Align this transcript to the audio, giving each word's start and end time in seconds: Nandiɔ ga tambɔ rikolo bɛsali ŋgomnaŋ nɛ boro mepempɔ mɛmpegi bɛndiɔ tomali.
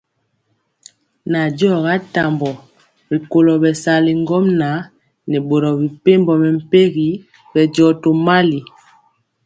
Nandiɔ 1.31 1.73
ga 1.85 1.93
tambɔ 2.13 2.51
rikolo 3.11 3.51
bɛsali 3.61 4.11
ŋgomnaŋ 4.21 4.75
nɛ 5.29 5.37
boro 5.47 5.69
mepempɔ 5.81 6.33
mɛmpegi 6.41 7.09
bɛndiɔ 7.53 7.89
tomali. 8.01 8.59